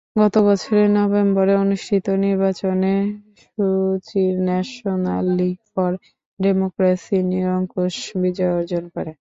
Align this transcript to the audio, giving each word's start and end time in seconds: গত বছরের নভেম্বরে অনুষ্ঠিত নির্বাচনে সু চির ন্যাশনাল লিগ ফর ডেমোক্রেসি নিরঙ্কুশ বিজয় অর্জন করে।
গত 0.15 0.35
বছরের 0.47 0.87
নভেম্বরে 0.97 1.53
অনুষ্ঠিত 1.63 2.05
নির্বাচনে 2.25 2.93
সু 3.41 3.65
চির 4.07 4.33
ন্যাশনাল 4.47 5.25
লিগ 5.39 5.57
ফর 5.71 5.91
ডেমোক্রেসি 6.39 7.17
নিরঙ্কুশ 7.31 7.95
বিজয় 8.21 8.53
অর্জন 8.57 8.83
করে। 8.87 9.09